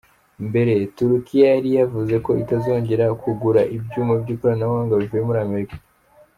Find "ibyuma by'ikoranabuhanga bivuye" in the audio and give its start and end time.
3.75-5.23